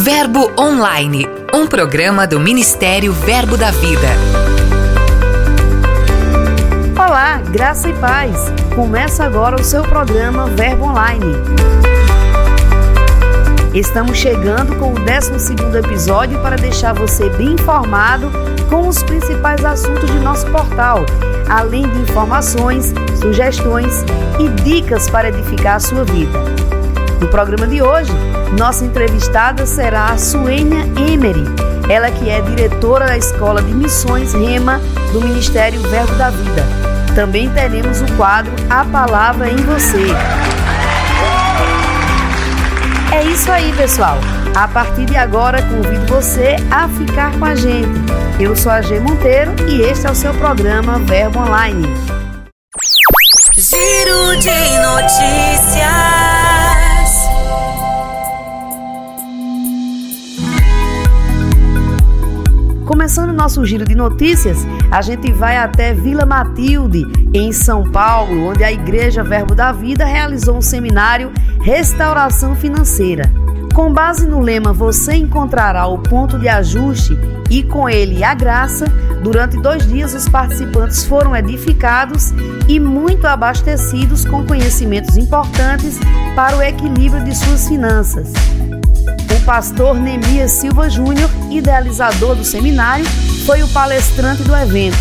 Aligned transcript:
Verbo 0.00 0.52
Online, 0.56 1.26
um 1.52 1.66
programa 1.66 2.24
do 2.24 2.38
Ministério 2.38 3.12
Verbo 3.12 3.56
da 3.56 3.72
Vida. 3.72 4.06
Olá, 6.94 7.38
graça 7.50 7.88
e 7.88 7.92
paz. 7.94 8.36
Começa 8.76 9.24
agora 9.24 9.60
o 9.60 9.64
seu 9.64 9.82
programa 9.82 10.46
Verbo 10.50 10.84
Online. 10.84 11.34
Estamos 13.74 14.16
chegando 14.16 14.76
com 14.76 14.92
o 14.92 14.94
12 14.94 15.54
episódio 15.76 16.40
para 16.42 16.54
deixar 16.54 16.92
você 16.92 17.28
bem 17.30 17.54
informado 17.54 18.30
com 18.70 18.86
os 18.86 19.02
principais 19.02 19.64
assuntos 19.64 20.08
de 20.08 20.18
nosso 20.20 20.46
portal, 20.52 21.04
além 21.48 21.82
de 21.88 22.02
informações, 22.02 22.94
sugestões 23.20 24.04
e 24.38 24.48
dicas 24.62 25.10
para 25.10 25.28
edificar 25.30 25.74
a 25.74 25.80
sua 25.80 26.04
vida. 26.04 26.57
No 27.20 27.28
programa 27.28 27.66
de 27.66 27.82
hoje, 27.82 28.12
nossa 28.56 28.84
entrevistada 28.84 29.66
será 29.66 30.06
a 30.06 30.18
Suênia 30.18 30.84
Emery, 30.96 31.44
ela 31.88 32.10
que 32.10 32.30
é 32.30 32.40
diretora 32.40 33.06
da 33.06 33.16
Escola 33.16 33.62
de 33.62 33.72
Missões 33.72 34.32
Rema 34.32 34.80
do 35.12 35.20
Ministério 35.20 35.80
Verbo 35.82 36.14
da 36.14 36.30
Vida. 36.30 36.64
Também 37.14 37.50
teremos 37.50 38.00
o 38.00 38.16
quadro 38.16 38.52
A 38.70 38.84
Palavra 38.84 39.50
em 39.50 39.56
Você. 39.56 40.06
É 43.12 43.24
isso 43.24 43.50
aí, 43.50 43.72
pessoal. 43.72 44.18
A 44.54 44.68
partir 44.68 45.06
de 45.06 45.16
agora, 45.16 45.60
convido 45.62 46.06
você 46.06 46.56
a 46.70 46.88
ficar 46.88 47.36
com 47.38 47.44
a 47.44 47.54
gente. 47.54 47.88
Eu 48.38 48.54
sou 48.54 48.70
a 48.70 48.80
G 48.80 49.00
Monteiro 49.00 49.52
e 49.68 49.82
este 49.82 50.06
é 50.06 50.10
o 50.10 50.14
seu 50.14 50.32
programa 50.34 50.98
Verbo 51.00 51.40
Online. 51.40 51.88
Giro 53.56 54.36
de 54.36 54.78
notícias. 54.78 56.47
Começando 62.88 63.34
nosso 63.34 63.66
giro 63.66 63.84
de 63.84 63.94
notícias, 63.94 64.66
a 64.90 65.02
gente 65.02 65.30
vai 65.30 65.58
até 65.58 65.92
Vila 65.92 66.24
Matilde, 66.24 67.04
em 67.34 67.52
São 67.52 67.84
Paulo, 67.84 68.48
onde 68.48 68.64
a 68.64 68.72
Igreja 68.72 69.22
Verbo 69.22 69.54
da 69.54 69.72
Vida 69.72 70.06
realizou 70.06 70.56
um 70.56 70.62
seminário 70.62 71.30
Restauração 71.60 72.56
Financeira. 72.56 73.30
Com 73.74 73.92
base 73.92 74.26
no 74.26 74.40
lema 74.40 74.72
Você 74.72 75.12
encontrará 75.12 75.86
o 75.86 75.98
ponto 75.98 76.38
de 76.38 76.48
ajuste 76.48 77.12
e 77.50 77.62
com 77.62 77.90
ele 77.90 78.24
a 78.24 78.32
graça, 78.32 78.86
durante 79.22 79.60
dois 79.60 79.86
dias 79.86 80.14
os 80.14 80.26
participantes 80.26 81.04
foram 81.04 81.36
edificados 81.36 82.32
e 82.66 82.80
muito 82.80 83.26
abastecidos 83.26 84.24
com 84.24 84.46
conhecimentos 84.46 85.14
importantes 85.18 86.00
para 86.34 86.56
o 86.56 86.62
equilíbrio 86.62 87.22
de 87.22 87.36
suas 87.36 87.68
finanças. 87.68 88.32
Pastor 89.48 89.98
Nemias 89.98 90.52
Silva 90.52 90.90
Júnior, 90.90 91.30
idealizador 91.50 92.36
do 92.36 92.44
seminário, 92.44 93.06
foi 93.46 93.62
o 93.62 93.68
palestrante 93.68 94.42
do 94.42 94.54
evento. 94.54 94.98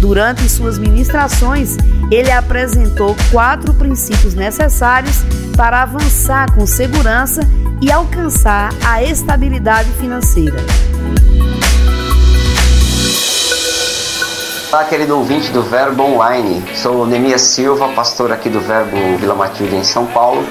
Durante 0.00 0.48
suas 0.48 0.78
ministrações, 0.78 1.76
ele 2.10 2.30
apresentou 2.32 3.14
quatro 3.30 3.74
princípios 3.74 4.32
necessários 4.32 5.16
para 5.54 5.82
avançar 5.82 6.50
com 6.54 6.66
segurança 6.66 7.42
e 7.82 7.92
alcançar 7.92 8.70
a 8.82 9.02
estabilidade 9.02 9.90
financeira. 10.00 10.56
Olá, 14.72 14.84
querido 14.84 15.18
ouvinte 15.18 15.50
do 15.50 15.62
Verbo 15.62 16.04
Online. 16.04 16.64
Sou 16.74 17.06
Nemias 17.06 17.42
Silva, 17.42 17.88
pastor 17.88 18.32
aqui 18.32 18.48
do 18.48 18.60
Verbo 18.60 18.96
Vila 19.18 19.34
Matilde, 19.34 19.76
em 19.76 19.84
São 19.84 20.06
Paulo. 20.06 20.46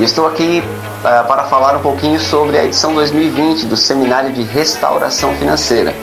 E 0.00 0.02
estou 0.02 0.26
aqui 0.26 0.64
uh, 0.64 1.28
para 1.28 1.44
falar 1.44 1.76
um 1.76 1.82
pouquinho 1.82 2.18
sobre 2.18 2.56
a 2.56 2.64
edição 2.64 2.94
2020 2.94 3.66
do 3.66 3.76
Seminário 3.76 4.32
de 4.32 4.42
Restauração 4.42 5.34
Financeira. 5.34 5.94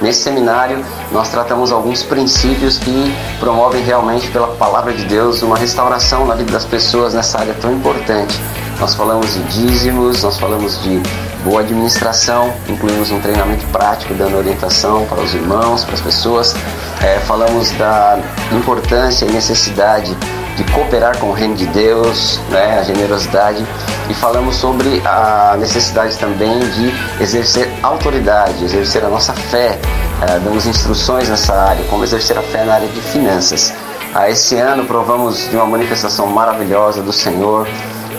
Nesse 0.00 0.22
seminário, 0.22 0.82
nós 1.12 1.28
tratamos 1.28 1.70
alguns 1.70 2.02
princípios 2.02 2.78
que 2.78 3.14
promovem 3.38 3.84
realmente, 3.84 4.30
pela 4.30 4.48
palavra 4.56 4.94
de 4.94 5.04
Deus, 5.04 5.42
uma 5.42 5.58
restauração 5.58 6.24
na 6.24 6.34
vida 6.34 6.50
das 6.50 6.64
pessoas 6.64 7.12
nessa 7.12 7.40
área 7.40 7.52
tão 7.60 7.70
importante. 7.70 8.40
Nós 8.80 8.94
falamos 8.94 9.34
de 9.34 9.42
dízimos, 9.42 10.22
nós 10.22 10.38
falamos 10.38 10.82
de 10.82 11.02
boa 11.44 11.60
administração, 11.60 12.54
incluímos 12.66 13.10
um 13.10 13.20
treinamento 13.20 13.66
prático 13.66 14.14
dando 14.14 14.38
orientação 14.38 15.04
para 15.04 15.20
os 15.20 15.34
irmãos, 15.34 15.84
para 15.84 15.92
as 15.92 16.00
pessoas. 16.00 16.54
É, 17.02 17.20
falamos 17.20 17.70
da 17.72 18.18
importância 18.50 19.26
e 19.26 19.30
necessidade 19.30 20.16
de 20.56 20.64
cooperar 20.72 21.18
com 21.18 21.28
o 21.28 21.32
reino 21.32 21.54
de 21.54 21.66
Deus, 21.66 22.40
né, 22.50 22.78
a 22.78 22.82
generosidade, 22.82 23.64
e 24.08 24.14
falamos 24.14 24.56
sobre 24.56 25.00
a 25.04 25.56
necessidade 25.58 26.16
também 26.18 26.58
de 26.58 27.22
exercer 27.22 27.68
autoridade, 27.82 28.64
exercer 28.64 29.04
a 29.04 29.08
nossa 29.08 29.32
fé, 29.32 29.78
é, 30.20 30.38
damos 30.40 30.66
instruções 30.66 31.28
nessa 31.28 31.54
área, 31.54 31.84
como 31.86 32.04
exercer 32.04 32.36
a 32.38 32.42
fé 32.42 32.64
na 32.64 32.74
área 32.74 32.88
de 32.88 33.00
finanças. 33.00 33.72
Ah, 34.14 34.28
esse 34.28 34.56
ano 34.56 34.84
provamos 34.84 35.48
de 35.48 35.56
uma 35.56 35.66
manifestação 35.66 36.26
maravilhosa 36.26 37.02
do 37.02 37.12
Senhor, 37.12 37.66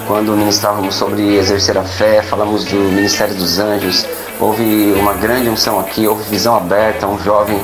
quando 0.08 0.36
ministrávamos 0.36 0.96
sobre 0.96 1.38
exercer 1.38 1.78
a 1.78 1.84
fé, 1.84 2.22
falamos 2.22 2.66
do 2.66 2.76
Ministério 2.76 3.36
dos 3.36 3.58
Anjos, 3.60 4.06
houve 4.40 4.94
uma 5.00 5.14
grande 5.14 5.50
unção 5.50 5.80
aqui, 5.80 6.08
houve 6.08 6.24
visão 6.30 6.56
aberta, 6.56 7.08
um 7.08 7.18
jovem 7.20 7.62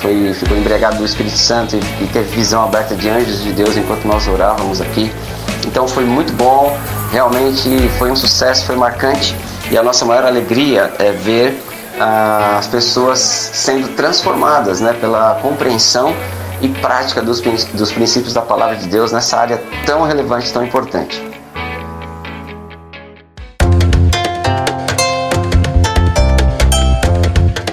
foi, 0.00 0.32
ficou 0.34 0.56
embriagado 0.56 0.96
do 0.96 1.04
Espírito 1.04 1.36
Santo 1.36 1.76
e, 1.76 2.04
e 2.04 2.08
teve 2.12 2.34
visão 2.34 2.64
aberta 2.64 2.94
de 2.94 3.08
anjos 3.08 3.42
de 3.42 3.52
Deus 3.52 3.76
enquanto 3.76 4.04
nós 4.04 4.26
orávamos 4.26 4.80
aqui. 4.80 5.12
Então 5.66 5.86
foi 5.86 6.04
muito 6.04 6.32
bom, 6.32 6.76
realmente 7.12 7.68
foi 7.98 8.10
um 8.10 8.16
sucesso, 8.16 8.64
foi 8.64 8.76
marcante 8.76 9.36
e 9.70 9.76
a 9.76 9.82
nossa 9.82 10.04
maior 10.04 10.24
alegria 10.24 10.92
é 10.98 11.12
ver 11.12 11.62
ah, 12.00 12.56
as 12.58 12.66
pessoas 12.66 13.18
sendo 13.18 13.88
transformadas 13.88 14.80
né, 14.80 14.94
pela 14.94 15.34
compreensão 15.42 16.14
e 16.60 16.68
prática 16.68 17.22
dos, 17.22 17.40
dos 17.40 17.92
princípios 17.92 18.32
da 18.32 18.42
palavra 18.42 18.76
de 18.76 18.86
Deus 18.86 19.12
nessa 19.12 19.36
área 19.36 19.62
tão 19.84 20.02
relevante, 20.02 20.52
tão 20.52 20.64
importante. 20.64 21.22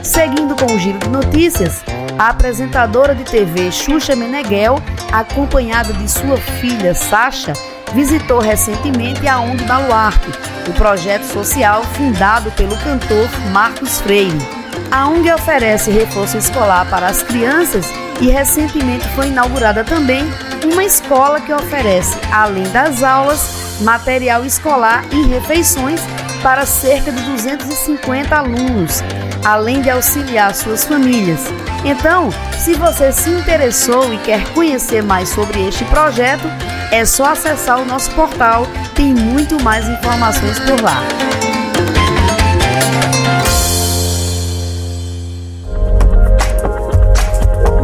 Seguindo 0.04 0.56
com 0.56 0.74
o 0.74 0.80
giro 0.80 1.00
de 1.00 1.10
notícias, 1.10 1.84
a 2.18 2.30
apresentadora 2.30 3.14
de 3.14 3.24
TV 3.24 3.72
Xuxa 3.72 4.16
Meneghel, 4.16 4.82
acompanhada 5.12 5.94
de 5.94 6.10
sua 6.10 6.38
filha 6.38 6.94
Sasha, 6.94 7.54
visitou 7.94 8.40
recentemente 8.40 9.28
a 9.28 9.40
ONG 9.40 9.64
Baluarte, 9.66 10.30
o 10.68 10.74
projeto 10.74 11.24
social 11.24 11.84
fundado 11.84 12.52
pelo 12.52 12.76
cantor 12.78 13.30
Marcos 13.52 14.02
Freire. 14.02 14.38
A 14.92 15.08
ONG 15.08 15.32
oferece 15.32 15.92
reforço 15.92 16.38
escolar 16.38 16.86
para 16.90 17.08
as 17.08 17.24
crianças 17.24 17.88
e 18.22 18.28
recentemente 18.28 19.08
foi 19.10 19.28
inaugurada 19.28 19.84
também 19.84 20.24
uma 20.64 20.84
escola 20.84 21.42
que 21.42 21.54
oferece, 21.54 22.18
além 22.32 22.68
das 22.72 23.04
aulas, 23.04 23.80
material 23.82 24.46
escolar 24.46 25.06
e 25.12 25.28
refeições 25.28 26.00
para 26.42 26.66
cerca 26.66 27.12
de 27.12 27.22
250 27.22 28.36
alunos, 28.36 29.04
além 29.44 29.82
de 29.82 29.90
auxiliar 29.90 30.54
suas 30.54 30.86
famílias. 30.86 31.42
Então, 31.86 32.32
se 32.58 32.74
você 32.74 33.12
se 33.12 33.30
interessou 33.30 34.12
e 34.12 34.18
quer 34.18 34.44
conhecer 34.56 35.04
mais 35.04 35.30
sobre 35.30 35.68
este 35.68 35.86
projeto, 35.86 36.48
é 36.92 37.06
só 37.06 37.26
acessar 37.26 37.80
o 37.80 37.86
nosso 37.86 38.10
portal, 38.16 38.66
tem 38.96 39.14
muito 39.14 39.62
mais 39.62 39.88
informações 39.88 40.58
por 40.62 40.82
lá. 40.82 41.04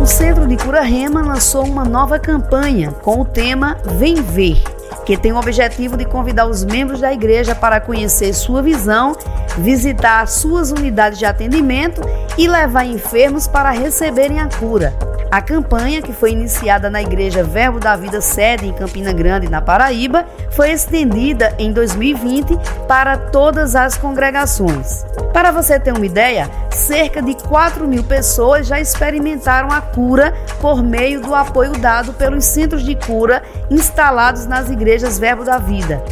O 0.01 0.05
Centro 0.07 0.47
de 0.47 0.57
Cura 0.57 0.81
Rema 0.81 1.21
lançou 1.21 1.63
uma 1.63 1.85
nova 1.85 2.17
campanha 2.17 2.91
com 3.03 3.21
o 3.21 3.25
tema 3.25 3.77
Vem 3.85 4.15
Ver 4.15 4.63
que 5.05 5.17
tem 5.17 5.31
o 5.31 5.37
objetivo 5.37 5.97
de 5.97 6.05
convidar 6.05 6.45
os 6.45 6.63
membros 6.63 7.01
da 7.01 7.11
igreja 7.11 7.55
para 7.55 7.79
conhecer 7.79 8.33
sua 8.33 8.61
visão, 8.61 9.15
visitar 9.57 10.27
suas 10.27 10.71
unidades 10.71 11.19
de 11.19 11.25
atendimento 11.25 12.01
e 12.37 12.47
levar 12.47 12.85
enfermos 12.85 13.47
para 13.47 13.71
receberem 13.71 14.39
a 14.39 14.47
cura. 14.47 14.93
A 15.31 15.41
campanha, 15.41 16.01
que 16.01 16.11
foi 16.11 16.31
iniciada 16.33 16.89
na 16.89 17.01
Igreja 17.01 17.41
Verbo 17.41 17.79
da 17.79 17.95
Vida 17.95 18.19
Sede 18.19 18.67
em 18.67 18.73
Campina 18.73 19.13
Grande, 19.13 19.47
na 19.47 19.61
Paraíba, 19.61 20.25
foi 20.51 20.71
estendida 20.71 21.55
em 21.57 21.71
2020 21.71 22.59
para 22.85 23.15
todas 23.17 23.73
as 23.73 23.97
congregações. 23.97 25.05
Para 25.31 25.51
você 25.51 25.79
ter 25.79 25.93
uma 25.93 26.05
ideia, 26.05 26.49
cerca 26.69 27.21
de 27.21 27.33
4 27.47 27.87
mil 27.87 28.03
pessoas 28.03 28.67
já 28.67 28.77
experimentaram 28.81 29.71
a 29.71 29.79
cura 29.79 30.33
por 30.59 30.83
meio 30.83 31.21
do 31.21 31.33
apoio 31.33 31.71
dado 31.79 32.11
pelos 32.11 32.43
centros 32.43 32.83
de 32.83 32.95
cura 32.95 33.41
instalados 33.69 34.45
nas 34.45 34.69
igrejas 34.69 35.17
Verbo 35.17 35.45
da 35.45 35.57
Vida. 35.57 36.03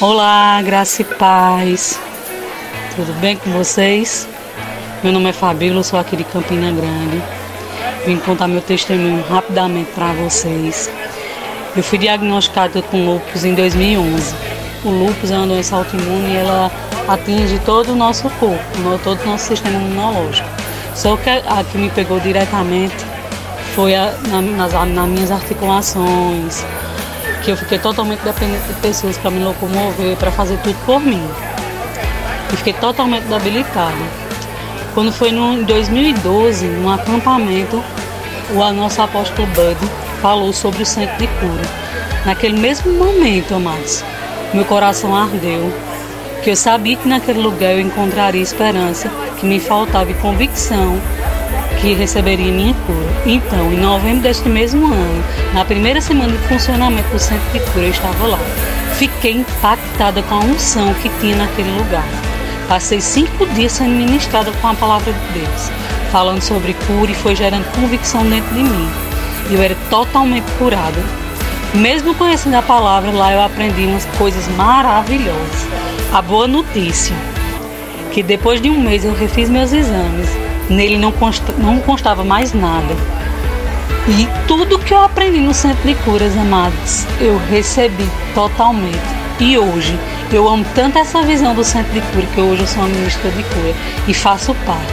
Olá, 0.00 0.62
graça 0.62 1.02
e 1.02 1.04
paz. 1.04 2.00
Tudo 2.94 3.12
bem 3.20 3.36
com 3.36 3.50
vocês? 3.50 4.26
Meu 5.00 5.12
nome 5.12 5.30
é 5.30 5.32
Fabíola, 5.32 5.84
sou 5.84 5.96
aqui 5.96 6.16
de 6.16 6.24
Campina 6.24 6.72
Grande. 6.72 7.22
Vim 8.04 8.16
contar 8.16 8.48
meu 8.48 8.60
testemunho 8.60 9.24
rapidamente 9.28 9.92
para 9.92 10.12
vocês. 10.14 10.90
Eu 11.76 11.84
fui 11.84 11.98
diagnosticada 11.98 12.82
com 12.82 13.06
lúpus 13.06 13.44
em 13.44 13.54
2011. 13.54 14.34
O 14.84 14.90
lúpus 14.90 15.30
é 15.30 15.36
uma 15.36 15.46
doença 15.46 15.76
autoimune 15.76 16.32
e 16.32 16.36
ela 16.38 16.68
atinge 17.06 17.60
todo 17.60 17.92
o 17.92 17.94
nosso 17.94 18.28
corpo, 18.40 18.58
todo 19.04 19.22
o 19.22 19.26
nosso 19.26 19.46
sistema 19.46 19.78
imunológico. 19.78 20.48
Só 20.96 21.16
que 21.16 21.30
a 21.30 21.62
que 21.62 21.78
me 21.78 21.90
pegou 21.90 22.18
diretamente 22.18 22.96
foi 23.76 23.94
a, 23.94 24.12
na, 24.26 24.42
nas, 24.42 24.72
nas 24.72 25.08
minhas 25.08 25.30
articulações, 25.30 26.66
que 27.44 27.52
eu 27.52 27.56
fiquei 27.56 27.78
totalmente 27.78 28.22
dependente 28.22 28.66
de 28.66 28.74
pessoas 28.80 29.16
para 29.16 29.30
me 29.30 29.44
locomover, 29.44 30.16
para 30.16 30.32
fazer 30.32 30.58
tudo 30.58 30.76
por 30.84 30.98
mim. 30.98 31.24
E 32.52 32.56
fiquei 32.56 32.72
totalmente 32.72 33.26
debilitada. 33.26 34.27
Quando 34.94 35.12
foi 35.12 35.30
no, 35.30 35.52
em 35.52 35.64
2012, 35.64 36.66
num 36.66 36.90
acampamento, 36.90 37.82
o 38.50 38.72
nosso 38.72 39.00
apóstolo 39.02 39.46
Bud 39.48 39.78
falou 40.20 40.52
sobre 40.52 40.82
o 40.82 40.86
centro 40.86 41.16
de 41.18 41.26
cura. 41.26 41.62
Naquele 42.24 42.58
mesmo 42.58 42.92
momento, 42.92 43.54
amados, 43.54 44.04
meu 44.52 44.64
coração 44.64 45.14
ardeu, 45.14 45.72
que 46.42 46.50
eu 46.50 46.56
sabia 46.56 46.96
que 46.96 47.08
naquele 47.08 47.40
lugar 47.40 47.72
eu 47.72 47.80
encontraria 47.80 48.42
esperança, 48.42 49.10
que 49.38 49.46
me 49.46 49.60
faltava 49.60 50.12
convicção 50.14 50.98
que 51.80 51.94
receberia 51.94 52.52
minha 52.52 52.74
cura. 52.74 53.08
Então, 53.26 53.72
em 53.72 53.78
novembro 53.78 54.22
deste 54.22 54.48
mesmo 54.48 54.86
ano, 54.86 55.24
na 55.54 55.64
primeira 55.64 56.00
semana 56.00 56.32
de 56.32 56.48
funcionamento 56.48 57.08
do 57.10 57.18
centro 57.18 57.50
de 57.52 57.60
cura, 57.70 57.84
eu 57.84 57.90
estava 57.90 58.26
lá. 58.26 58.38
Fiquei 58.94 59.32
impactada 59.32 60.22
com 60.22 60.34
a 60.34 60.38
unção 60.40 60.92
que 60.94 61.08
tinha 61.20 61.36
naquele 61.36 61.70
lugar. 61.78 62.04
Passei 62.68 63.00
cinco 63.00 63.46
dias 63.46 63.72
sendo 63.72 63.94
ministrada 63.94 64.52
com 64.60 64.68
a 64.68 64.74
palavra 64.74 65.10
de 65.10 65.40
Deus, 65.40 65.70
falando 66.12 66.42
sobre 66.42 66.74
cura 66.86 67.10
e 67.10 67.14
foi 67.14 67.34
gerando 67.34 67.64
convicção 67.72 68.28
dentro 68.28 68.54
de 68.54 68.62
mim. 68.62 68.88
Eu 69.50 69.62
era 69.62 69.74
totalmente 69.88 70.44
curada. 70.58 71.02
Mesmo 71.72 72.14
conhecendo 72.14 72.56
a 72.56 72.62
palavra, 72.62 73.10
lá 73.10 73.32
eu 73.32 73.40
aprendi 73.40 73.86
umas 73.86 74.04
coisas 74.18 74.46
maravilhosas. 74.48 75.66
A 76.12 76.20
boa 76.20 76.46
notícia, 76.46 77.16
que 78.12 78.22
depois 78.22 78.60
de 78.60 78.68
um 78.68 78.78
mês 78.78 79.02
eu 79.02 79.14
refiz 79.14 79.48
meus 79.48 79.72
exames, 79.72 80.28
nele 80.68 80.98
não, 80.98 81.10
consta, 81.10 81.54
não 81.54 81.80
constava 81.80 82.22
mais 82.22 82.52
nada. 82.52 82.94
E 84.08 84.28
tudo 84.46 84.78
que 84.78 84.92
eu 84.92 85.00
aprendi 85.00 85.40
no 85.40 85.54
centro 85.54 85.88
de 85.88 85.94
curas, 86.02 86.36
amados, 86.36 87.06
eu 87.18 87.38
recebi 87.48 88.08
totalmente. 88.34 89.17
E 89.40 89.56
hoje 89.56 89.98
eu 90.32 90.48
amo 90.48 90.66
tanto 90.74 90.98
essa 90.98 91.22
visão 91.22 91.54
do 91.54 91.62
centro 91.62 91.92
de 91.92 92.00
cura 92.00 92.26
que 92.34 92.40
hoje 92.40 92.62
eu 92.62 92.66
sou 92.66 92.82
uma 92.82 92.88
ministra 92.88 93.30
de 93.30 93.42
cura 93.44 93.74
e 94.08 94.12
faço 94.12 94.52
parte. 94.66 94.92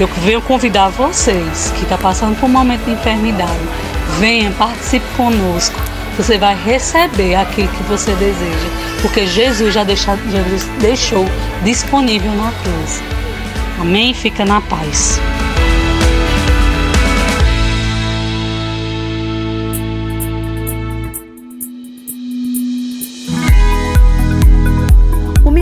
Eu 0.00 0.08
venho 0.24 0.42
convidar 0.42 0.88
vocês 0.88 1.70
que 1.76 1.82
estão 1.82 1.96
tá 1.96 1.98
passando 1.98 2.38
por 2.38 2.46
um 2.46 2.52
momento 2.52 2.84
de 2.84 2.90
enfermidade, 2.90 3.60
venha, 4.18 4.50
participe 4.50 5.06
conosco. 5.16 5.78
Você 6.16 6.36
vai 6.36 6.56
receber 6.56 7.36
aquilo 7.36 7.68
que 7.68 7.82
você 7.84 8.12
deseja, 8.14 8.68
porque 9.02 9.26
Jesus 9.26 9.72
já, 9.72 9.84
já 9.84 10.14
deixou 10.80 11.24
disponível 11.62 12.32
na 12.32 12.50
cruz. 12.50 13.02
Amém? 13.78 14.12
Fica 14.12 14.44
na 14.44 14.60
paz. 14.62 15.20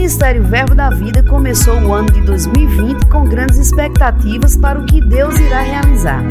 Ministério 0.05 0.43
Verbo 0.45 0.75
da 0.75 0.91
Vida 0.91 1.23
começou 1.23 1.81
o 1.81 1.95
ano 1.95 2.11
de 2.11 2.21
2020 2.21 3.06
com 3.06 3.25
grandes 3.25 3.56
expectativas 3.56 4.55
para 4.55 4.79
o 4.79 4.85
que 4.85 5.01
Deus 5.01 5.35
irá 5.41 5.62
realizar. 5.62 6.23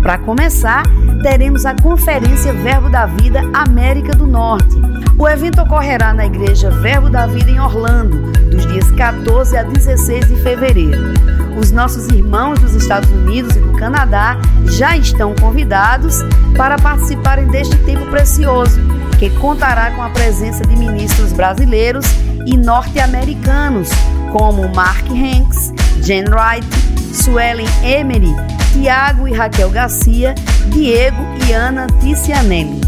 Para 0.00 0.18
começar, 0.18 0.84
teremos 1.20 1.66
a 1.66 1.74
Conferência 1.74 2.52
Verbo 2.52 2.88
da 2.88 3.06
Vida 3.06 3.40
América 3.52 4.12
do 4.12 4.24
Norte. 4.24 4.76
O 5.18 5.28
evento 5.28 5.60
ocorrerá 5.60 6.14
na 6.14 6.26
Igreja 6.26 6.70
Verbo 6.70 7.10
da 7.10 7.26
Vida 7.26 7.50
em 7.50 7.58
Orlando, 7.58 8.30
dos 8.52 8.64
dias 8.68 8.88
14 8.92 9.56
a 9.56 9.64
16 9.64 10.28
de 10.28 10.36
fevereiro. 10.36 11.12
Os 11.58 11.72
nossos 11.72 12.06
irmãos 12.10 12.60
dos 12.60 12.76
Estados 12.76 13.10
Unidos 13.10 13.56
e 13.56 13.58
do 13.58 13.72
Canadá 13.72 14.36
já 14.66 14.96
estão 14.96 15.34
convidados 15.34 16.22
para 16.56 16.78
participarem 16.78 17.48
deste 17.48 17.76
tempo 17.78 18.06
precioso, 18.12 18.78
que 19.18 19.28
contará 19.28 19.90
com 19.90 20.04
a 20.04 20.10
presença 20.10 20.64
de 20.64 20.76
ministros 20.76 21.32
brasileiros 21.32 22.06
e 22.48 22.56
norte-americanos, 22.56 23.90
como 24.32 24.68
Mark 24.74 25.04
Hanks, 25.10 25.72
Jen 26.02 26.24
Wright, 26.30 26.66
Suelen 27.12 27.68
Emery, 27.84 28.34
Tiago 28.72 29.28
e 29.28 29.32
Raquel 29.32 29.70
Garcia, 29.70 30.34
Diego 30.72 31.22
e 31.46 31.52
Ana 31.52 31.86
Ticianelli. 32.00 32.80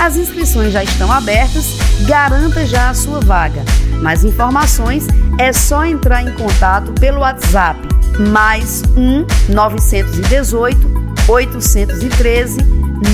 As 0.00 0.16
inscrições 0.16 0.72
já 0.72 0.82
estão 0.82 1.12
abertas, 1.12 1.76
garanta 2.06 2.66
já 2.66 2.88
a 2.90 2.94
sua 2.94 3.20
vaga. 3.20 3.62
Mais 4.02 4.24
informações 4.24 5.06
é 5.38 5.52
só 5.52 5.84
entrar 5.84 6.22
em 6.22 6.32
contato 6.32 6.92
pelo 6.94 7.20
WhatsApp 7.20 7.78
mais 8.18 8.82
1 8.96 9.52
918 9.52 10.90
813 11.28 12.58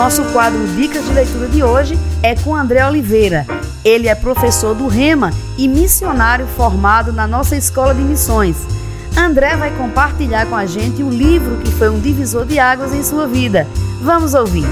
Nosso 0.00 0.24
quadro 0.32 0.66
Dicas 0.68 1.04
de 1.04 1.12
Leitura 1.12 1.46
de 1.46 1.62
hoje 1.62 1.98
é 2.22 2.34
com 2.34 2.56
André 2.56 2.82
Oliveira. 2.86 3.46
Ele 3.84 4.08
é 4.08 4.14
professor 4.14 4.74
do 4.74 4.88
Rema 4.88 5.30
e 5.58 5.68
missionário 5.68 6.46
formado 6.46 7.12
na 7.12 7.26
nossa 7.26 7.54
escola 7.54 7.94
de 7.94 8.00
missões. 8.00 8.56
André 9.14 9.54
vai 9.56 9.70
compartilhar 9.76 10.46
com 10.46 10.56
a 10.56 10.64
gente 10.64 11.02
o 11.02 11.10
livro 11.10 11.58
que 11.58 11.70
foi 11.72 11.90
um 11.90 12.00
divisor 12.00 12.46
de 12.46 12.58
águas 12.58 12.94
em 12.94 13.02
sua 13.02 13.28
vida. 13.28 13.66
Vamos 14.00 14.32
ouvir. 14.32 14.64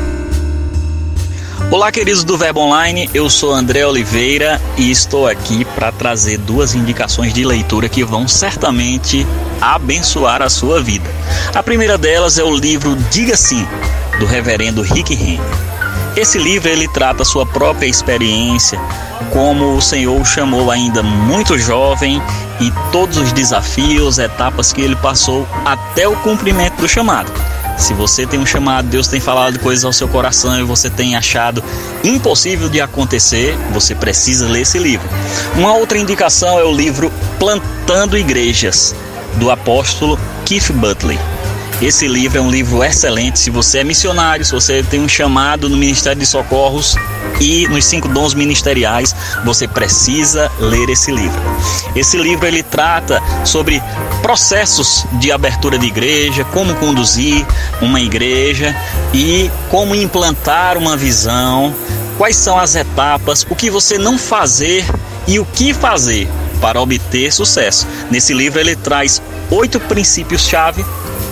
Olá, 1.70 1.92
queridos 1.92 2.24
do 2.24 2.38
Verbo 2.38 2.60
Online, 2.60 3.10
eu 3.12 3.28
sou 3.28 3.52
André 3.52 3.86
Oliveira 3.86 4.58
e 4.78 4.90
estou 4.90 5.26
aqui 5.26 5.66
para 5.66 5.92
trazer 5.92 6.38
duas 6.38 6.74
indicações 6.74 7.34
de 7.34 7.44
leitura 7.44 7.90
que 7.90 8.02
vão 8.02 8.26
certamente 8.26 9.26
abençoar 9.60 10.40
a 10.40 10.48
sua 10.48 10.82
vida. 10.82 11.04
A 11.54 11.62
primeira 11.62 11.98
delas 11.98 12.38
é 12.38 12.42
o 12.42 12.56
livro 12.56 12.96
Diga 13.10 13.36
Sim, 13.36 13.68
do 14.18 14.24
reverendo 14.24 14.80
Rick 14.80 15.12
Henry. 15.12 15.38
Esse 16.16 16.38
livro 16.38 16.70
ele 16.70 16.88
trata 16.88 17.22
sua 17.22 17.44
própria 17.44 17.86
experiência, 17.86 18.80
como 19.30 19.76
o 19.76 19.82
Senhor 19.82 20.18
o 20.18 20.24
chamou 20.24 20.70
ainda 20.70 21.02
muito 21.02 21.58
jovem 21.58 22.22
e 22.60 22.72
todos 22.90 23.18
os 23.18 23.30
desafios, 23.32 24.18
etapas 24.18 24.72
que 24.72 24.80
ele 24.80 24.96
passou 24.96 25.46
até 25.66 26.08
o 26.08 26.16
cumprimento 26.16 26.80
do 26.80 26.88
chamado. 26.88 27.30
Se 27.78 27.94
você 27.94 28.26
tem 28.26 28.40
um 28.40 28.44
chamado, 28.44 28.88
Deus 28.88 29.06
tem 29.06 29.20
falado 29.20 29.58
coisas 29.60 29.84
ao 29.84 29.92
seu 29.92 30.08
coração 30.08 30.58
e 30.58 30.64
você 30.64 30.90
tem 30.90 31.14
achado 31.14 31.62
impossível 32.02 32.68
de 32.68 32.80
acontecer, 32.80 33.56
você 33.72 33.94
precisa 33.94 34.48
ler 34.48 34.62
esse 34.62 34.78
livro. 34.78 35.08
Uma 35.56 35.72
outra 35.74 35.96
indicação 35.96 36.58
é 36.58 36.64
o 36.64 36.72
livro 36.72 37.10
Plantando 37.38 38.18
Igrejas, 38.18 38.94
do 39.36 39.50
apóstolo 39.50 40.18
Keith 40.44 40.72
Butley. 40.72 41.18
Esse 41.80 42.08
livro 42.08 42.38
é 42.38 42.40
um 42.40 42.50
livro 42.50 42.82
excelente. 42.82 43.38
Se 43.38 43.50
você 43.50 43.78
é 43.78 43.84
missionário, 43.84 44.44
se 44.44 44.50
você 44.50 44.82
tem 44.82 45.00
um 45.00 45.08
chamado 45.08 45.68
no 45.68 45.76
Ministério 45.76 46.18
de 46.18 46.26
Socorros 46.26 46.96
e 47.40 47.68
nos 47.68 47.84
cinco 47.84 48.08
dons 48.08 48.34
ministeriais, 48.34 49.14
você 49.44 49.68
precisa 49.68 50.50
ler 50.58 50.90
esse 50.90 51.12
livro. 51.12 51.40
Esse 51.94 52.16
livro 52.16 52.48
ele 52.48 52.64
trata 52.64 53.22
sobre 53.44 53.80
processos 54.22 55.06
de 55.20 55.30
abertura 55.30 55.78
de 55.78 55.86
igreja, 55.86 56.44
como 56.46 56.74
conduzir 56.74 57.46
uma 57.80 58.00
igreja 58.00 58.74
e 59.14 59.48
como 59.70 59.94
implantar 59.94 60.76
uma 60.76 60.96
visão, 60.96 61.72
quais 62.16 62.34
são 62.34 62.58
as 62.58 62.74
etapas, 62.74 63.46
o 63.48 63.54
que 63.54 63.70
você 63.70 63.98
não 63.98 64.18
fazer 64.18 64.84
e 65.28 65.38
o 65.38 65.44
que 65.44 65.72
fazer 65.72 66.28
para 66.60 66.80
obter 66.80 67.32
sucesso. 67.32 67.86
Nesse 68.10 68.34
livro 68.34 68.58
ele 68.58 68.74
traz 68.74 69.22
oito 69.48 69.78
princípios-chave 69.78 70.84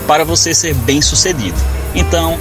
para 0.07 0.25
você 0.25 0.55
ser 0.55 0.75
bem 0.75 1.03
sucedido. 1.03 1.59
Então, 1.95 2.39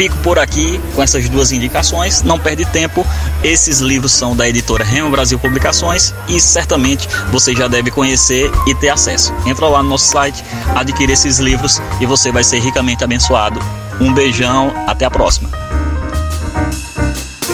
fico 0.00 0.16
por 0.18 0.38
aqui 0.38 0.80
com 0.94 1.02
essas 1.02 1.28
duas 1.28 1.50
indicações. 1.52 2.22
Não 2.22 2.38
perde 2.38 2.64
tempo. 2.66 3.04
Esses 3.42 3.80
livros 3.80 4.12
são 4.12 4.36
da 4.36 4.48
editora 4.48 4.84
Remo 4.84 5.10
Brasil 5.10 5.38
Publicações 5.38 6.14
e 6.28 6.40
certamente 6.40 7.06
você 7.30 7.54
já 7.54 7.68
deve 7.68 7.90
conhecer 7.90 8.50
e 8.66 8.74
ter 8.74 8.88
acesso. 8.88 9.34
Entra 9.46 9.66
lá 9.66 9.82
no 9.82 9.90
nosso 9.90 10.10
site, 10.10 10.42
adquire 10.74 11.12
esses 11.12 11.38
livros 11.38 11.82
e 12.00 12.06
você 12.06 12.32
vai 12.32 12.42
ser 12.44 12.60
ricamente 12.60 13.04
abençoado. 13.04 13.60
Um 14.00 14.14
beijão, 14.14 14.72
até 14.86 15.04
a 15.04 15.10
próxima. 15.10 15.50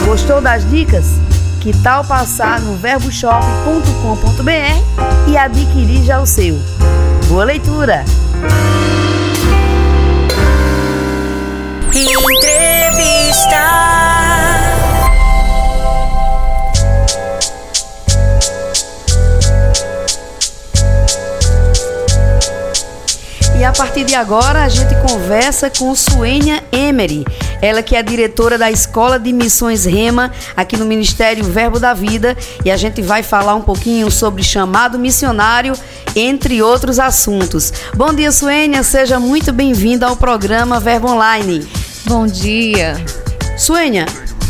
Gostou 0.05 0.40
das 0.40 0.69
dicas? 0.71 1.07
Que 1.61 1.73
tal 1.83 2.05
passar 2.05 2.61
no 2.61 2.76
verboshop.com.br 2.76 5.28
e 5.28 5.37
adquirir 5.37 6.05
já 6.05 6.21
o 6.21 6.26
seu? 6.26 6.57
Boa 7.28 7.43
leitura! 7.43 8.05
Entrevista. 11.95 13.57
E 23.59 23.64
a 23.64 23.73
partir 23.73 24.05
de 24.05 24.14
agora 24.14 24.64
a 24.64 24.69
gente 24.69 24.95
conversa 25.09 25.71
com 25.71 25.95
Suênia 25.95 26.62
Emery, 26.71 27.25
ela 27.62 27.83
que 27.83 27.97
é 27.97 28.02
diretora 28.02 28.59
da 28.59 28.71
Escola 28.71 29.19
de 29.19 29.33
Missões 29.33 29.87
Rema 29.87 30.31
aqui 30.55 30.76
no 30.76 30.85
Ministério 30.85 31.43
Verbo 31.45 31.81
da 31.81 31.95
Vida, 31.95 32.37
e 32.64 32.71
a 32.71 32.76
gente 32.76 33.00
vai 33.00 33.23
falar 33.23 33.55
um 33.55 33.62
pouquinho 33.62 34.11
sobre 34.11 34.43
chamado 34.43 34.99
missionário, 34.99 35.73
entre 36.16 36.62
outros 36.62 36.99
assuntos. 36.99 37.70
Bom 37.94 38.12
dia, 38.14 38.32
Suênia, 38.32 38.82
seja 38.82 39.20
muito 39.20 39.52
bem-vinda 39.52 40.06
ao 40.06 40.16
programa 40.16 40.80
Verbo 40.80 41.11
Online. 41.11 41.68
Bom 42.06 42.26
dia. 42.26 42.96
Suênia, 43.58 44.06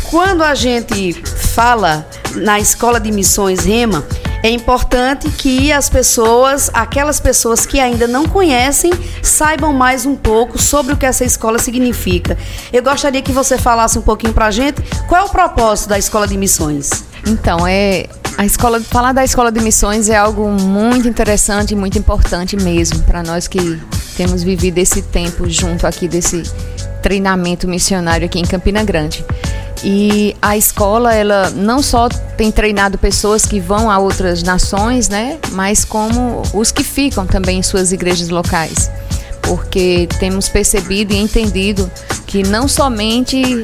quando 0.09 0.43
a 0.43 0.55
gente 0.55 1.13
fala 1.53 2.07
na 2.35 2.57
Escola 2.57 3.01
de 3.01 3.11
Missões 3.11 3.65
Rema, 3.65 4.05
é 4.41 4.49
importante 4.49 5.29
que 5.29 5.71
as 5.73 5.89
pessoas, 5.89 6.69
aquelas 6.73 7.19
pessoas 7.19 7.65
que 7.65 7.81
ainda 7.81 8.07
não 8.07 8.25
conhecem, 8.25 8.93
saibam 9.21 9.73
mais 9.73 10.05
um 10.05 10.15
pouco 10.15 10.61
sobre 10.61 10.93
o 10.93 10.97
que 10.97 11.05
essa 11.05 11.25
escola 11.25 11.59
significa. 11.59 12.37
Eu 12.71 12.81
gostaria 12.81 13.21
que 13.21 13.33
você 13.33 13.57
falasse 13.57 13.99
um 13.99 14.01
pouquinho 14.01 14.31
para 14.31 14.45
a 14.45 14.51
gente 14.51 14.81
qual 15.07 15.23
é 15.23 15.25
o 15.25 15.29
propósito 15.29 15.89
da 15.89 15.99
Escola 15.99 16.27
de 16.27 16.37
Missões. 16.37 17.03
Então, 17.25 17.67
é 17.67 18.07
a 18.37 18.45
escola, 18.45 18.79
falar 18.79 19.13
da 19.13 19.23
escola 19.23 19.51
de 19.51 19.59
missões 19.59 20.09
é 20.09 20.15
algo 20.15 20.47
muito 20.47 21.07
interessante 21.07 21.71
e 21.71 21.75
muito 21.75 21.97
importante 21.97 22.55
mesmo 22.55 23.01
para 23.01 23.23
nós 23.23 23.47
que 23.47 23.81
temos 24.15 24.43
vivido 24.43 24.77
esse 24.77 25.01
tempo 25.01 25.49
junto 25.49 25.87
aqui 25.87 26.07
desse 26.07 26.43
treinamento 27.01 27.67
missionário 27.67 28.27
aqui 28.27 28.39
em 28.39 28.45
Campina 28.45 28.83
Grande. 28.83 29.25
E 29.83 30.35
a 30.39 30.55
escola, 30.55 31.15
ela 31.15 31.49
não 31.49 31.81
só 31.81 32.09
tem 32.09 32.51
treinado 32.51 32.97
pessoas 32.97 33.43
que 33.43 33.59
vão 33.59 33.89
a 33.89 33.97
outras 33.97 34.43
nações, 34.43 35.09
né, 35.09 35.39
mas 35.53 35.83
como 35.83 36.43
os 36.53 36.71
que 36.71 36.83
ficam 36.83 37.25
também 37.25 37.59
em 37.59 37.63
suas 37.63 37.91
igrejas 37.91 38.29
locais. 38.29 38.91
Porque 39.41 40.07
temos 40.19 40.47
percebido 40.47 41.11
e 41.11 41.17
entendido 41.17 41.89
que 42.27 42.43
não 42.43 42.67
somente 42.67 43.63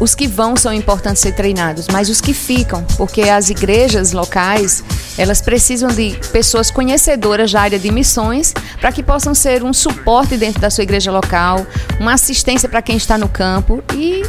os 0.00 0.14
que 0.14 0.26
vão 0.26 0.56
são 0.56 0.72
importantes 0.72 1.22
ser 1.22 1.32
treinados, 1.32 1.86
mas 1.90 2.08
os 2.08 2.20
que 2.20 2.34
ficam, 2.34 2.84
porque 2.96 3.22
as 3.22 3.50
igrejas 3.50 4.12
locais, 4.12 4.84
elas 5.16 5.40
precisam 5.40 5.88
de 5.88 6.18
pessoas 6.32 6.70
conhecedoras 6.70 7.50
da 7.50 7.62
área 7.62 7.78
de 7.78 7.90
missões 7.90 8.52
para 8.80 8.92
que 8.92 9.02
possam 9.02 9.34
ser 9.34 9.62
um 9.62 9.72
suporte 9.72 10.36
dentro 10.36 10.60
da 10.60 10.70
sua 10.70 10.84
igreja 10.84 11.10
local, 11.10 11.66
uma 11.98 12.12
assistência 12.12 12.68
para 12.68 12.82
quem 12.82 12.96
está 12.96 13.16
no 13.16 13.28
campo 13.28 13.82
e 13.94 14.22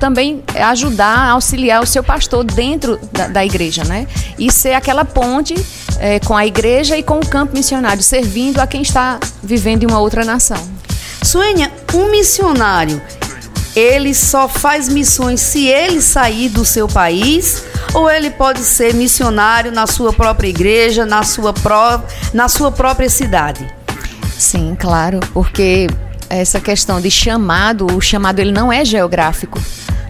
também 0.00 0.42
ajudar, 0.68 1.28
auxiliar 1.28 1.80
o 1.80 1.86
seu 1.86 2.02
pastor 2.02 2.42
dentro 2.42 2.98
da, 3.12 3.28
da 3.28 3.44
igreja, 3.44 3.84
né? 3.84 4.08
E 4.36 4.50
ser 4.50 4.72
aquela 4.72 5.04
ponte 5.04 5.54
é, 6.00 6.18
com 6.18 6.36
a 6.36 6.44
igreja 6.44 6.96
e 6.96 7.04
com 7.04 7.20
o 7.20 7.26
campo 7.26 7.54
missionário, 7.54 8.02
servindo 8.02 8.58
a 8.58 8.66
quem 8.66 8.82
está 8.82 9.20
vivendo 9.40 9.84
em 9.84 9.86
uma 9.86 10.00
outra 10.00 10.24
nação. 10.24 10.58
Suênia, 11.22 11.70
um 11.94 12.10
missionário, 12.10 13.00
ele 13.74 14.14
só 14.14 14.48
faz 14.48 14.88
missões 14.88 15.40
se 15.40 15.66
ele 15.66 16.00
sair 16.00 16.48
do 16.48 16.64
seu 16.64 16.86
país 16.86 17.64
ou 17.94 18.10
ele 18.10 18.30
pode 18.30 18.60
ser 18.60 18.94
missionário 18.94 19.72
na 19.72 19.86
sua 19.86 20.12
própria 20.12 20.48
igreja, 20.48 21.06
na 21.06 21.22
sua, 21.22 21.52
pró 21.52 22.02
na 22.32 22.48
sua 22.48 22.70
própria 22.70 23.08
cidade? 23.08 23.66
Sim, 24.38 24.76
claro, 24.78 25.20
porque 25.32 25.86
essa 26.28 26.60
questão 26.60 27.00
de 27.00 27.10
chamado, 27.10 27.86
o 27.86 28.00
chamado 28.00 28.40
ele 28.40 28.52
não 28.52 28.72
é 28.72 28.84
geográfico. 28.84 29.60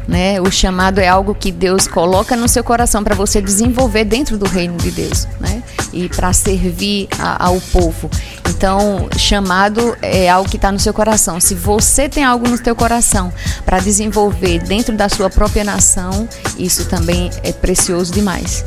Né? 0.06 0.40
O 0.40 0.50
chamado 0.50 0.98
é 0.98 1.06
algo 1.06 1.34
que 1.34 1.52
Deus 1.52 1.86
coloca 1.86 2.36
no 2.36 2.48
seu 2.48 2.64
coração 2.64 3.04
para 3.04 3.14
você 3.14 3.40
desenvolver 3.40 4.04
dentro 4.04 4.36
do 4.36 4.46
reino 4.46 4.76
de 4.76 4.90
Deus, 4.90 5.28
né? 5.38 5.62
E 5.92 6.08
para 6.08 6.32
servir 6.32 7.08
a, 7.18 7.46
ao 7.46 7.60
povo. 7.60 8.10
Então, 8.48 9.08
chamado 9.16 9.96
é 10.02 10.28
algo 10.28 10.48
que 10.48 10.56
está 10.56 10.70
no 10.70 10.78
seu 10.78 10.92
coração. 10.92 11.40
Se 11.40 11.54
você 11.54 12.08
tem 12.08 12.24
algo 12.24 12.48
no 12.48 12.56
seu 12.56 12.74
coração 12.74 13.32
para 13.64 13.78
desenvolver 13.78 14.60
dentro 14.60 14.96
da 14.96 15.08
sua 15.08 15.30
própria 15.30 15.64
nação, 15.64 16.28
isso 16.58 16.84
também 16.86 17.30
é 17.42 17.52
precioso 17.52 18.12
demais. 18.12 18.64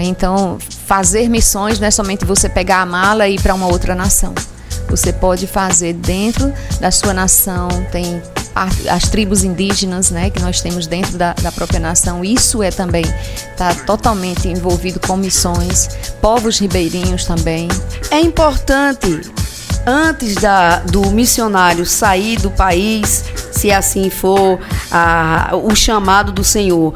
Então, 0.00 0.58
fazer 0.86 1.28
missões 1.28 1.78
não 1.78 1.86
é 1.86 1.90
somente 1.90 2.24
você 2.24 2.48
pegar 2.48 2.82
a 2.82 2.86
mala 2.86 3.28
e 3.28 3.34
ir 3.34 3.40
para 3.40 3.54
uma 3.54 3.66
outra 3.66 3.94
nação. 3.94 4.34
Você 4.88 5.12
pode 5.12 5.46
fazer 5.46 5.92
dentro 5.94 6.52
da 6.80 6.90
sua 6.90 7.12
nação, 7.12 7.68
tem 7.92 8.22
as 8.88 9.08
tribos 9.08 9.44
indígenas, 9.44 10.10
né, 10.10 10.30
que 10.30 10.40
nós 10.40 10.60
temos 10.60 10.86
dentro 10.86 11.16
da, 11.16 11.32
da 11.34 11.52
própria 11.52 11.78
nação, 11.78 12.24
isso 12.24 12.62
é 12.62 12.70
também 12.70 13.04
está 13.04 13.74
totalmente 13.86 14.48
envolvido 14.48 14.98
com 15.00 15.16
missões, 15.16 15.88
povos 16.20 16.58
ribeirinhos 16.58 17.24
também. 17.24 17.68
É 18.10 18.20
importante 18.20 19.20
antes 19.86 20.34
da, 20.34 20.80
do 20.80 21.10
missionário 21.10 21.86
sair 21.86 22.38
do 22.38 22.50
país, 22.50 23.24
se 23.52 23.70
assim 23.72 24.10
for 24.10 24.58
a, 24.90 25.50
o 25.54 25.74
chamado 25.74 26.32
do 26.32 26.44
Senhor, 26.44 26.94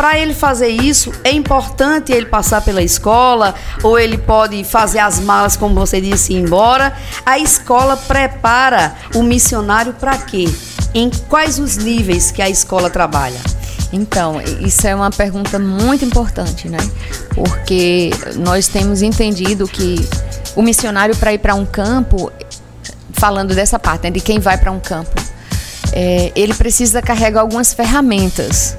para 0.00 0.18
ele 0.18 0.32
fazer 0.32 0.68
isso, 0.68 1.12
é 1.22 1.30
importante 1.30 2.10
ele 2.10 2.24
passar 2.24 2.62
pela 2.62 2.82
escola, 2.82 3.54
ou 3.82 3.98
ele 3.98 4.16
pode 4.16 4.64
fazer 4.64 4.98
as 4.98 5.20
malas, 5.20 5.58
como 5.58 5.74
você 5.74 6.00
disse, 6.00 6.32
ir 6.32 6.36
embora. 6.36 6.96
A 7.26 7.38
escola 7.38 7.98
prepara 7.98 8.94
o 9.14 9.22
missionário 9.22 9.92
para 9.92 10.16
quê? 10.16 10.48
Em 10.94 11.10
quais 11.28 11.58
os 11.58 11.76
níveis 11.76 12.30
que 12.30 12.42
a 12.42 12.48
escola 12.48 12.90
trabalha? 12.90 13.40
Então, 13.92 14.40
isso 14.60 14.86
é 14.86 14.94
uma 14.94 15.10
pergunta 15.10 15.58
muito 15.58 16.04
importante, 16.04 16.68
né? 16.68 16.78
Porque 17.34 18.10
nós 18.36 18.68
temos 18.68 19.02
entendido 19.02 19.66
que 19.66 19.96
o 20.54 20.62
missionário 20.62 21.16
para 21.16 21.32
ir 21.32 21.38
para 21.38 21.54
um 21.54 21.66
campo, 21.66 22.32
falando 23.12 23.54
dessa 23.54 23.78
parte, 23.78 24.04
né, 24.04 24.10
de 24.10 24.20
quem 24.20 24.38
vai 24.38 24.58
para 24.58 24.70
um 24.70 24.80
campo, 24.80 25.20
é, 25.92 26.32
ele 26.36 26.54
precisa 26.54 27.02
carregar 27.02 27.40
algumas 27.40 27.74
ferramentas 27.74 28.76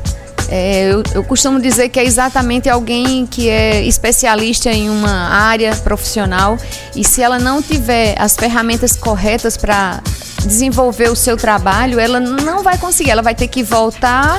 É, 0.53 0.91
eu, 0.91 1.01
eu, 1.15 1.23
costumo 1.23 1.61
dizer 1.61 1.87
que 1.87 1.97
é 1.97 2.03
exatamente 2.03 2.69
alguém 2.69 3.25
que 3.25 3.47
é 3.47 3.85
especialista 3.85 4.69
em 4.69 4.89
uma 4.89 5.29
área 5.29 5.73
profissional 5.77 6.57
e 6.93 7.05
se 7.05 7.21
ela 7.21 7.39
não 7.39 7.61
tiver 7.61 8.15
as 8.19 8.35
ferramentas 8.35 8.97
corretas 8.97 9.55
para 9.55 10.01
desenvolver 10.45 11.09
o 11.09 11.15
seu 11.15 11.37
trabalho, 11.37 12.01
ela 12.01 12.19
não 12.19 12.63
vai 12.63 12.77
conseguir, 12.77 13.11
ela 13.11 13.21
vai 13.21 13.33
ter 13.33 13.47
que 13.47 13.63
voltar, 13.63 14.37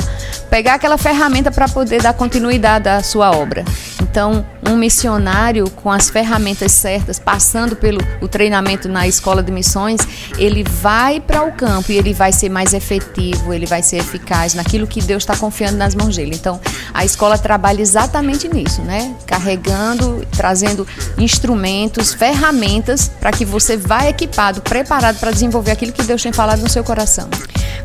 pegar 0.53 0.75
aquela 0.75 0.99
ferramenta 0.99 1.51
para 1.51 1.67
poder 1.67 2.03
dar 2.03 2.13
continuidade 2.13 2.87
à 2.87 3.03
sua 3.03 3.31
obra. 3.35 3.65
Então, 4.03 4.45
um 4.69 4.77
missionário 4.77 5.71
com 5.71 5.91
as 5.91 6.11
ferramentas 6.11 6.73
certas, 6.73 7.19
passando 7.19 7.75
pelo 7.75 7.99
o 8.21 8.29
treinamento 8.29 8.87
na 8.87 9.09
escola 9.09 9.43
de 9.43 9.51
missões, 9.51 10.03
ele 10.37 10.63
vai 10.63 11.21
para 11.21 11.43
o 11.43 11.53
campo 11.53 11.91
e 11.91 11.97
ele 11.97 12.13
vai 12.13 12.33
ser 12.33 12.51
mais 12.51 12.75
efetivo, 12.75 13.55
ele 13.55 13.65
vai 13.65 13.83
ser 13.83 13.97
eficaz 13.97 14.53
naquilo 14.53 14.87
que 14.87 15.01
Deus 15.01 15.23
está 15.23 15.35
confiando 15.35 15.79
nas 15.79 15.95
mãos 15.95 16.15
dele. 16.17 16.33
Então, 16.35 16.61
a 16.93 17.03
escola 17.03 17.39
trabalha 17.39 17.81
exatamente 17.81 18.47
nisso, 18.47 18.83
né? 18.83 19.15
Carregando, 19.27 20.23
trazendo 20.37 20.87
instrumentos, 21.17 22.13
ferramentas 22.13 23.11
para 23.19 23.33
que 23.33 23.47
você 23.47 23.79
vá 23.79 24.07
equipado, 24.07 24.61
preparado 24.61 25.19
para 25.19 25.31
desenvolver 25.31 25.71
aquilo 25.71 25.93
que 25.93 26.03
Deus 26.03 26.23
tem 26.23 26.31
falado 26.31 26.61
no 26.61 26.69
seu 26.69 26.85
coração. 26.85 27.31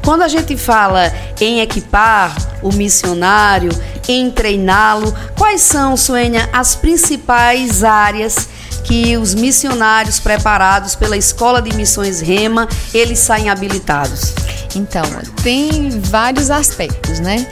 Quando 0.04 0.22
a 0.22 0.28
gente 0.28 0.56
fala 0.56 1.12
em 1.40 1.60
equipar 1.60 2.34
o 2.62 2.72
missionário, 2.74 3.72
em 4.08 4.32
treiná-lo, 4.32 5.14
quais 5.38 5.62
são, 5.62 5.96
Suênia, 5.98 6.50
as 6.52 6.76
principais 6.76 7.84
áreas 7.84 8.48
que 8.84 9.18
os 9.18 9.36
missionários 9.36 10.20
preparados 10.20 10.96
pela 10.96 11.18
Escola 11.18 11.62
de 11.62 11.76
Missões 11.76 12.22
Rema, 12.22 12.68
eles 12.94 13.20
saem 13.20 13.50
habilitados? 13.50 14.34
Então, 14.76 15.04
tem 15.44 15.90
vários 15.90 16.50
aspectos, 16.50 17.20
né? 17.20 17.46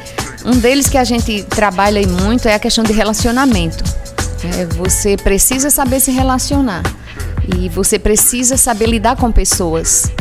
Um 0.46 0.58
deles 0.60 0.88
que 0.88 0.98
a 0.98 1.04
gente 1.04 1.44
trabalha 1.44 2.06
muito 2.08 2.48
é 2.48 2.54
a 2.54 2.60
questão 2.60 2.84
de 2.84 2.94
relacionamento. 2.94 3.84
É, 4.60 4.66
você 4.66 5.18
precisa 5.18 5.70
saber 5.70 6.00
se 6.00 6.12
relacionar 6.12 6.84
e 7.58 7.68
você 7.70 7.98
precisa 7.98 8.58
saber 8.58 8.88
lidar 8.88 9.16
com 9.16 9.32
pessoas. 9.32 10.12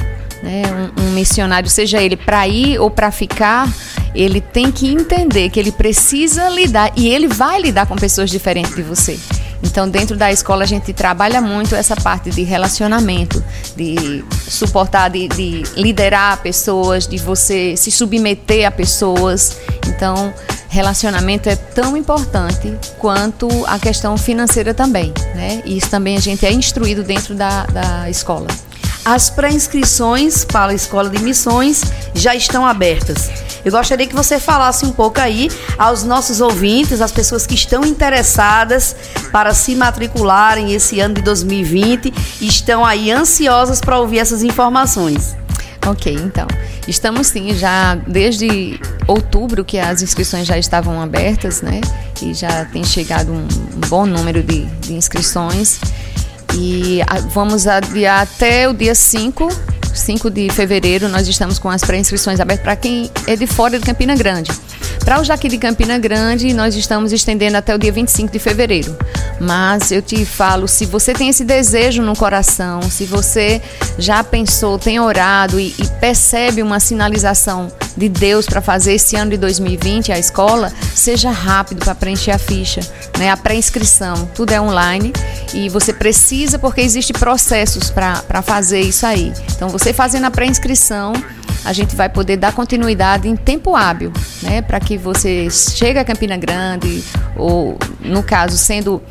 Né? 0.44 0.62
Um, 0.98 1.06
um 1.06 1.10
missionário, 1.12 1.70
seja 1.70 2.02
ele 2.02 2.16
para 2.16 2.46
ir 2.46 2.78
ou 2.78 2.90
para 2.90 3.10
ficar, 3.10 3.66
ele 4.14 4.42
tem 4.42 4.70
que 4.70 4.86
entender 4.86 5.48
que 5.48 5.58
ele 5.58 5.72
precisa 5.72 6.50
lidar 6.50 6.92
e 6.94 7.08
ele 7.08 7.26
vai 7.26 7.62
lidar 7.62 7.86
com 7.86 7.96
pessoas 7.96 8.28
diferentes 8.28 8.76
de 8.76 8.82
você. 8.82 9.18
Então, 9.62 9.88
dentro 9.88 10.14
da 10.14 10.30
escola, 10.30 10.64
a 10.64 10.66
gente 10.66 10.92
trabalha 10.92 11.40
muito 11.40 11.74
essa 11.74 11.96
parte 11.96 12.28
de 12.28 12.42
relacionamento, 12.42 13.42
de 13.74 14.22
suportar, 14.46 15.08
de, 15.08 15.26
de, 15.28 15.62
liderar 15.74 16.42
pessoas, 16.42 17.08
de 17.08 17.16
você 17.16 17.74
se 17.74 17.90
submeter 17.90 18.68
a 18.68 18.70
pessoas. 18.70 19.56
Então, 19.88 20.34
relacionamento 20.68 21.48
é 21.48 21.56
tão 21.56 21.96
importante 21.96 22.74
quanto 22.98 23.48
a 23.66 23.78
questão 23.78 24.18
financeira 24.18 24.74
também, 24.74 25.14
né? 25.34 25.62
E 25.64 25.78
isso 25.78 25.88
também 25.88 26.18
a 26.18 26.20
gente 26.20 26.44
é 26.44 26.52
instruído 26.52 27.02
dentro 27.02 27.34
da, 27.34 27.64
da 27.64 28.10
escola. 28.10 28.48
As 29.04 29.28
pré-inscrições 29.28 30.46
para 30.46 30.73
a 30.73 30.75
Escola 30.75 31.11
de 31.11 31.23
Missões 31.23 31.82
já 32.14 32.34
estão 32.34 32.64
abertas. 32.64 33.30
Eu 33.62 33.70
gostaria 33.70 34.06
que 34.06 34.14
você 34.14 34.40
falasse 34.40 34.87
um 34.87 34.92
pouco 34.92 35.20
aí 35.20 35.50
aos 35.76 36.02
nossos 36.04 36.40
ouvintes, 36.40 37.02
às 37.02 37.12
pessoas 37.12 37.46
que 37.46 37.54
estão 37.54 37.84
interessadas 37.84 38.96
para 39.30 39.52
se 39.52 39.75
matricularem 39.75 40.73
esse 40.73 41.00
ano 41.00 41.14
de 41.14 41.23
2020 41.23 42.12
e 42.40 42.46
estão 42.46 42.84
aí 42.84 43.11
ansiosas 43.11 43.78
para 43.78 43.99
ouvir 43.99 44.20
essas 44.20 44.42
informações. 44.42 45.37
Ok, 45.87 46.14
então. 46.14 46.46
Estamos 46.88 47.26
sim, 47.26 47.54
já 47.54 47.94
desde 47.94 48.80
outubro 49.06 49.64
que 49.64 49.78
as 49.78 50.00
inscrições 50.00 50.46
já 50.46 50.56
estavam 50.56 51.00
abertas, 51.00 51.61
né? 51.61 51.82
E 52.23 52.32
já 52.32 52.64
tem 52.66 52.82
chegado 52.84 53.32
um, 53.32 53.46
bom 53.88 54.06
número 54.06 54.42
de, 54.42 54.64
de 54.80 54.94
inscrições. 54.94 55.78
E 56.56 57.00
vamos 57.30 57.66
adiar 57.66 58.23
até 58.23 58.68
o 58.68 58.73
dia 58.73 58.94
5, 58.94 59.49
5 59.92 60.30
de 60.30 60.50
fevereiro, 60.50 61.08
nós 61.08 61.26
estamos 61.26 61.58
com 61.58 61.68
as 61.68 61.82
pré-inscrições 61.82 62.40
abertas 62.40 62.64
para 62.64 62.76
quem 62.76 63.11
é 63.26 63.37
de 63.37 63.46
fora 63.46 63.78
de 63.78 63.84
Campina 63.84 64.14
Grande. 64.14 64.50
Para 65.04 65.20
os 65.20 65.29
daqui 65.29 65.48
de 65.48 65.59
Campina 65.59 65.98
Grande, 65.98 66.52
nós 66.55 66.74
estamos 66.74 67.12
estendendo 67.12 67.57
até 67.57 67.74
o 67.74 67.79
dia 67.79 67.92
25 67.92 68.33
de 68.33 68.38
fevereiro. 68.38 68.96
Mas 69.40 69.90
eu 69.90 70.01
te 70.01 70.25
falo, 70.25 70.68
se 70.68 70.87
você 70.87 71.12
tem 71.12 71.29
esse 71.29 71.44
desejo 71.44 72.03
no 72.03 72.14
coração, 72.16 72.83
se 72.83 73.05
você 73.05 73.61
já 73.99 74.23
pensou, 74.23 74.79
tem 74.79 75.01
orado 75.01 75.59
e, 75.59 75.75
e 75.79 75.87
percebe 76.01 76.62
uma 76.62 76.81
sinalização 76.81 77.70
de 77.97 78.09
Deus 78.09 78.47
para 78.47 78.61
fazer 78.61 78.94
esse 78.94 79.16
ano 79.16 79.33
de 79.33 79.37
2020 79.37 80.12
a 80.12 80.18
escola, 80.18 80.73
seja 80.94 81.31
rápido 81.31 81.85
para 81.85 81.94
preencher 81.94 82.33
a 82.33 82.38
ficha, 82.38 82.81
né? 83.18 83.31
A 83.31 83.37
pré-inscrição, 83.37 84.29
tudo 84.35 84.53
é 84.53 84.61
online 84.61 85.12
e 85.53 85.68
você 85.68 85.92
precisa 85.92 86.59
porque 86.59 86.81
existe 86.81 87.12
processos 87.12 87.90
para 87.90 88.42
fazer 88.42 88.81
isso 88.81 89.07
aí. 89.07 89.33
Então 89.55 89.68
você 89.68 89.92
fazendo 89.92 90.25
a 90.25 90.31
pré-inscrição, 90.31 91.12
a 91.64 91.73
gente 91.73 91.97
vai 91.97 92.09
poder 92.09 92.37
dar 92.37 92.53
continuidade 92.53 93.29
em 93.29 93.37
tempo 93.37 93.75
hábil, 93.75 94.12
né? 94.42 94.61
Para 94.61 94.79
que 94.79 94.99
você 94.99 95.49
chegue 95.51 95.99
a 95.99 96.05
Campina 96.05 96.37
Grande, 96.37 97.03
ou 97.37 97.79
no 98.01 98.23
caso, 98.23 98.59
sendo 98.59 99.03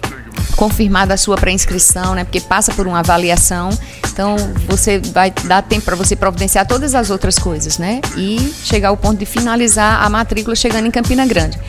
confirmada 0.56 1.14
a 1.14 1.18
sua 1.18 1.36
pré-inscrição, 1.36 2.16
né? 2.16 2.24
Porque 2.24 2.40
passa 2.40 2.72
por 2.74 2.88
uma 2.88 3.00
avaliação. 3.00 3.70
Então, 4.12 4.36
você 4.68 5.00
vai 5.00 5.32
dar 5.46 5.64
tempo 5.64 5.86
para 5.86 5.96
você 5.96 6.16
providenciar 6.16 6.68
todas 6.68 6.94
as 6.94 7.10
outras 7.10 7.40
coisas, 7.40 7.78
né? 7.78 8.00
E 8.16 8.54
chegar 8.64 8.90
ao 8.90 8.98
ponto 8.98 9.18
de 9.18 9.26
finalizar 9.26 10.04
a 10.04 10.10
matrícula 10.10 10.56
chegando 10.56 10.88
em 10.88 10.92
Campina 10.92 11.26
Grande. 11.26 11.60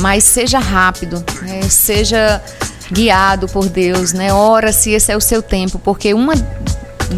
Mas 0.00 0.24
seja 0.24 0.58
rápido, 0.58 1.24
né? 1.42 1.62
seja 1.62 2.42
guiado 2.90 3.48
por 3.48 3.68
Deus, 3.68 4.12
né? 4.12 4.32
Ora 4.32 4.72
se 4.72 4.90
esse 4.90 5.10
é 5.10 5.16
o 5.16 5.20
seu 5.20 5.42
tempo, 5.42 5.78
porque 5.78 6.12
uma 6.12 6.34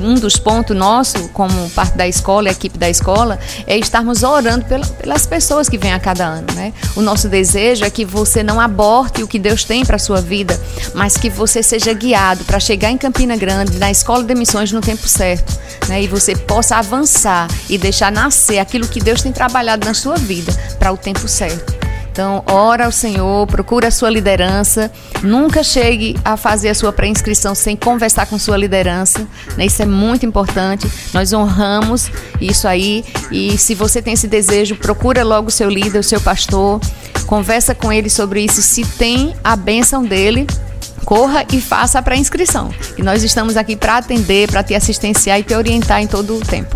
um 0.04 0.14
dos 0.14 0.36
pontos 0.36 0.76
nosso, 0.76 1.28
como 1.30 1.70
parte 1.70 1.96
da 1.96 2.06
escola, 2.06 2.48
a 2.48 2.52
equipe 2.52 2.78
da 2.78 2.88
escola, 2.88 3.38
é 3.66 3.76
estarmos 3.76 4.22
orando 4.22 4.64
pela, 4.64 4.86
pelas 4.86 5.26
pessoas 5.26 5.68
que 5.68 5.78
vêm 5.78 5.92
a 5.92 6.00
cada 6.00 6.24
ano, 6.24 6.46
né? 6.54 6.72
O 6.94 7.00
nosso 7.00 7.28
desejo 7.28 7.84
é 7.84 7.90
que 7.90 8.04
você 8.04 8.42
não 8.42 8.60
aborte 8.60 9.22
o 9.22 9.28
que 9.28 9.38
Deus 9.38 9.64
tem 9.64 9.84
para 9.84 9.98
sua 9.98 10.20
vida, 10.20 10.60
mas 10.94 11.16
que 11.16 11.30
você 11.30 11.62
seja 11.62 11.92
guiado 11.92 12.44
para 12.44 12.58
chegar 12.58 12.90
em 12.90 12.98
Campina 12.98 13.36
Grande, 13.36 13.78
na 13.78 13.90
escola 13.90 14.24
de 14.24 14.34
missões 14.34 14.72
no 14.72 14.80
tempo 14.80 15.08
certo, 15.08 15.58
né? 15.88 16.02
E 16.02 16.06
você 16.06 16.34
possa 16.34 16.76
avançar 16.76 17.48
e 17.68 17.78
deixar 17.78 18.10
nascer 18.10 18.58
aquilo 18.58 18.88
que 18.88 19.00
Deus 19.00 19.22
tem 19.22 19.32
trabalhado 19.32 19.86
na 19.86 19.94
sua 19.94 20.16
vida 20.16 20.52
para 20.78 20.92
o 20.92 20.96
tempo 20.96 21.28
certo. 21.28 21.75
Então, 22.16 22.42
ora 22.46 22.86
ao 22.86 22.92
Senhor, 22.92 23.46
procura 23.46 23.88
a 23.88 23.90
sua 23.90 24.08
liderança. 24.08 24.90
Nunca 25.22 25.62
chegue 25.62 26.18
a 26.24 26.34
fazer 26.34 26.70
a 26.70 26.74
sua 26.74 26.90
pré-inscrição 26.90 27.54
sem 27.54 27.76
conversar 27.76 28.24
com 28.24 28.38
sua 28.38 28.56
liderança. 28.56 29.28
Né? 29.54 29.66
Isso 29.66 29.82
é 29.82 29.84
muito 29.84 30.24
importante. 30.24 30.90
Nós 31.12 31.34
honramos 31.34 32.10
isso 32.40 32.66
aí. 32.66 33.04
E 33.30 33.58
se 33.58 33.74
você 33.74 34.00
tem 34.00 34.14
esse 34.14 34.26
desejo, 34.26 34.76
procura 34.76 35.22
logo 35.22 35.48
o 35.48 35.50
seu 35.50 35.68
líder, 35.68 35.98
o 35.98 36.02
seu 36.02 36.18
pastor. 36.18 36.80
Conversa 37.26 37.74
com 37.74 37.92
ele 37.92 38.08
sobre 38.08 38.40
isso. 38.40 38.62
Se 38.62 38.82
tem 38.82 39.36
a 39.44 39.54
bênção 39.54 40.02
dele, 40.02 40.46
corra 41.04 41.44
e 41.52 41.60
faça 41.60 41.98
a 41.98 42.02
pré-inscrição. 42.02 42.70
E 42.96 43.02
nós 43.02 43.22
estamos 43.24 43.58
aqui 43.58 43.76
para 43.76 43.98
atender, 43.98 44.50
para 44.50 44.62
te 44.62 44.74
assistenciar 44.74 45.38
e 45.38 45.42
te 45.42 45.54
orientar 45.54 46.00
em 46.00 46.06
todo 46.06 46.34
o 46.34 46.40
tempo. 46.40 46.74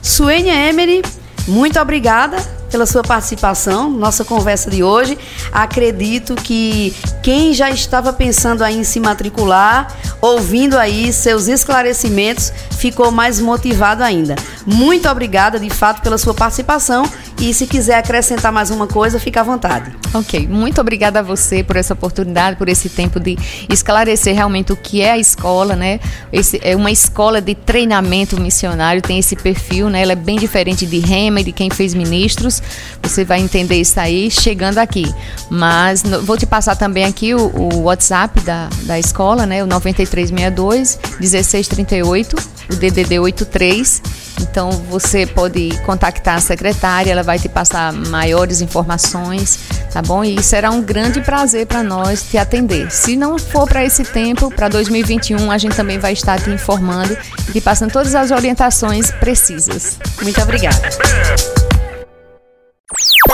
Suênia 0.00 0.54
Emery, 0.68 1.02
muito 1.48 1.80
obrigada 1.80 2.57
pela 2.70 2.86
sua 2.86 3.02
participação, 3.02 3.90
nossa 3.90 4.24
conversa 4.24 4.70
de 4.70 4.82
hoje. 4.82 5.18
Acredito 5.52 6.34
que 6.34 6.94
quem 7.22 7.52
já 7.54 7.70
estava 7.70 8.12
pensando 8.12 8.62
aí 8.62 8.76
em 8.76 8.84
se 8.84 9.00
matricular, 9.00 9.94
ouvindo 10.20 10.78
aí 10.78 11.12
seus 11.12 11.48
esclarecimentos, 11.48 12.52
ficou 12.78 13.10
mais 13.10 13.40
motivado 13.40 14.02
ainda. 14.02 14.36
Muito 14.66 15.08
obrigada, 15.08 15.58
de 15.58 15.70
fato, 15.70 16.02
pela 16.02 16.18
sua 16.18 16.34
participação 16.34 17.04
e 17.40 17.54
se 17.54 17.66
quiser 17.66 17.98
acrescentar 17.98 18.50
mais 18.50 18.68
uma 18.70 18.88
coisa, 18.88 19.20
fica 19.20 19.40
à 19.40 19.44
vontade. 19.44 19.92
Ok, 20.12 20.48
muito 20.48 20.80
obrigada 20.80 21.20
a 21.20 21.22
você 21.22 21.62
por 21.62 21.76
essa 21.76 21.92
oportunidade, 21.94 22.56
por 22.56 22.68
esse 22.68 22.88
tempo 22.88 23.20
de 23.20 23.38
esclarecer 23.68 24.34
realmente 24.34 24.72
o 24.72 24.76
que 24.76 25.00
é 25.00 25.12
a 25.12 25.18
escola, 25.18 25.76
né? 25.76 26.00
Esse 26.32 26.58
é 26.62 26.74
uma 26.74 26.90
escola 26.90 27.40
de 27.40 27.54
treinamento 27.54 28.40
missionário, 28.40 29.00
tem 29.00 29.18
esse 29.18 29.36
perfil, 29.36 29.88
né? 29.88 30.02
Ela 30.02 30.12
é 30.12 30.16
bem 30.16 30.36
diferente 30.36 30.84
de 30.84 30.98
Rema 30.98 31.40
e 31.40 31.44
de 31.44 31.52
quem 31.52 31.70
fez 31.70 31.94
ministros. 31.94 32.57
Você 33.02 33.24
vai 33.24 33.40
entender 33.40 33.80
isso 33.80 33.98
aí 33.98 34.30
chegando 34.30 34.78
aqui. 34.78 35.04
Mas 35.50 36.02
no, 36.02 36.22
vou 36.22 36.36
te 36.36 36.46
passar 36.46 36.76
também 36.76 37.04
aqui 37.04 37.34
o, 37.34 37.50
o, 37.54 37.82
WhatsApp 37.82 38.40
da, 38.40 38.68
da 38.82 38.98
escola, 38.98 39.46
né? 39.46 39.62
O 39.62 39.66
9362 39.66 40.98
1638, 41.18 42.36
o 42.70 42.76
DDD 42.76 43.18
83. 43.18 44.02
Então 44.40 44.70
você 44.70 45.26
pode 45.26 45.70
contactar 45.84 46.36
a 46.36 46.40
secretária, 46.40 47.10
ela 47.10 47.22
vai 47.22 47.38
te 47.38 47.48
passar 47.48 47.92
maiores 47.92 48.60
informações, 48.60 49.58
tá 49.92 50.00
bom? 50.00 50.22
E 50.22 50.40
será 50.42 50.70
um 50.70 50.80
grande 50.80 51.20
prazer 51.20 51.66
para 51.66 51.82
nós 51.82 52.22
te 52.22 52.38
atender. 52.38 52.90
Se 52.90 53.16
não 53.16 53.38
for 53.38 53.68
para 53.68 53.84
esse 53.84 54.04
tempo, 54.04 54.50
para 54.50 54.68
2021, 54.68 55.50
a 55.50 55.58
gente 55.58 55.74
também 55.74 55.98
vai 55.98 56.12
estar 56.12 56.40
te 56.40 56.50
informando 56.50 57.16
e 57.48 57.52
te 57.52 57.60
passando 57.60 57.92
todas 57.92 58.14
as 58.14 58.30
orientações 58.30 59.10
precisas. 59.10 59.98
Muito 60.22 60.40
obrigada. 60.40 60.88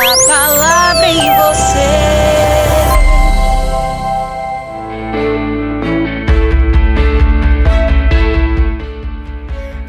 Palavra 0.04 1.08
em 1.08 1.16
você. 1.16 2.04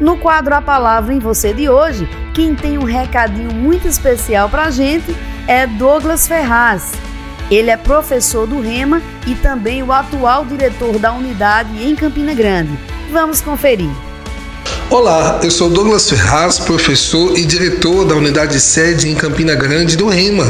No 0.00 0.16
quadro 0.16 0.54
A 0.54 0.62
Palavra 0.62 1.12
em 1.12 1.18
Você 1.18 1.52
de 1.52 1.68
hoje, 1.68 2.08
quem 2.32 2.54
tem 2.54 2.78
um 2.78 2.84
recadinho 2.84 3.52
muito 3.52 3.86
especial 3.86 4.48
para 4.48 4.64
a 4.64 4.70
gente 4.70 5.14
é 5.46 5.66
Douglas 5.66 6.26
Ferraz. 6.26 6.92
Ele 7.50 7.68
é 7.68 7.76
professor 7.76 8.46
do 8.46 8.58
REMA 8.58 9.02
e 9.26 9.34
também 9.34 9.82
o 9.82 9.92
atual 9.92 10.46
diretor 10.46 10.98
da 10.98 11.12
unidade 11.12 11.86
em 11.86 11.94
Campina 11.94 12.32
Grande. 12.32 12.72
Vamos 13.12 13.42
conferir. 13.42 14.05
Olá, 14.88 15.40
eu 15.42 15.50
sou 15.50 15.68
Douglas 15.68 16.08
Ferraz, 16.08 16.60
professor 16.60 17.36
e 17.36 17.44
diretor 17.44 18.04
da 18.04 18.14
unidade 18.14 18.60
sede 18.60 19.08
em 19.08 19.16
Campina 19.16 19.52
Grande 19.56 19.96
do 19.96 20.06
REMA, 20.06 20.46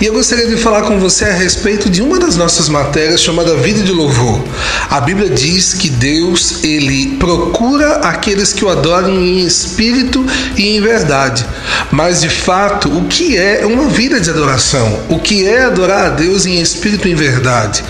e 0.00 0.06
eu 0.06 0.12
gostaria 0.12 0.46
de 0.46 0.56
falar 0.56 0.82
com 0.82 1.00
você 1.00 1.24
a 1.24 1.32
respeito 1.32 1.90
de 1.90 2.00
uma 2.00 2.16
das 2.16 2.36
nossas 2.36 2.68
matérias 2.68 3.20
chamada 3.20 3.56
Vida 3.56 3.82
de 3.82 3.90
Louvor. 3.90 4.40
A 4.88 5.00
Bíblia 5.00 5.28
diz 5.28 5.74
que 5.74 5.90
Deus, 5.90 6.62
ele 6.62 7.16
procura 7.16 7.96
aqueles 7.96 8.52
que 8.52 8.64
o 8.64 8.68
adoram 8.68 9.10
em 9.20 9.40
espírito 9.40 10.24
e 10.56 10.76
em 10.76 10.80
verdade. 10.80 11.44
Mas 11.90 12.20
de 12.20 12.28
fato, 12.28 12.88
o 12.88 13.06
que 13.06 13.36
é 13.36 13.66
uma 13.66 13.88
vida 13.88 14.20
de 14.20 14.30
adoração? 14.30 15.00
O 15.08 15.18
que 15.18 15.46
é 15.46 15.64
adorar 15.64 16.06
a 16.06 16.10
Deus 16.10 16.46
em 16.46 16.60
espírito 16.60 17.08
e 17.08 17.12
em 17.12 17.14
verdade? 17.14 17.84